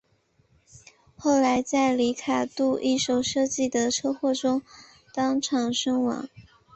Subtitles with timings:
[1.15, 4.59] 后来在里卡度一手设计的车祸中
[5.13, 6.27] 当场身亡。